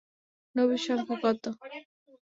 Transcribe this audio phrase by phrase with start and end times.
[0.55, 1.43] নবীর সংখ্যা কত?